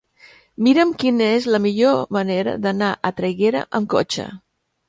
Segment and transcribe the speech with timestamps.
[0.67, 4.31] Mira'm quina és la millor manera d'anar a Traiguera amb cotxe.